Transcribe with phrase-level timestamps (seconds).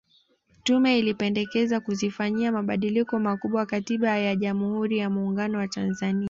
[0.63, 6.19] Tume ilipendekeza kuzifanyia mabadiliko makubwa Katiba ya Jamhuri ya Muungano wa Tanzania